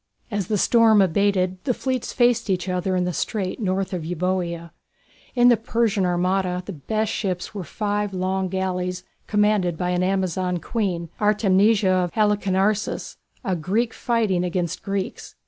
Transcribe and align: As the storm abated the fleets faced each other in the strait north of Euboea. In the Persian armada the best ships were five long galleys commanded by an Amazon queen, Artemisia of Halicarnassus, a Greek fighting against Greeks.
As 0.31 0.47
the 0.47 0.57
storm 0.57 0.99
abated 0.99 1.63
the 1.63 1.75
fleets 1.75 2.11
faced 2.11 2.49
each 2.49 2.67
other 2.67 2.95
in 2.95 3.03
the 3.05 3.13
strait 3.13 3.59
north 3.59 3.93
of 3.93 4.03
Euboea. 4.03 4.71
In 5.35 5.49
the 5.49 5.57
Persian 5.57 6.07
armada 6.07 6.63
the 6.65 6.73
best 6.73 7.11
ships 7.13 7.53
were 7.53 7.63
five 7.63 8.11
long 8.11 8.47
galleys 8.49 9.03
commanded 9.27 9.77
by 9.77 9.91
an 9.91 10.01
Amazon 10.01 10.57
queen, 10.57 11.09
Artemisia 11.19 11.93
of 11.93 12.13
Halicarnassus, 12.13 13.17
a 13.43 13.55
Greek 13.55 13.93
fighting 13.93 14.43
against 14.43 14.81
Greeks. 14.81 15.35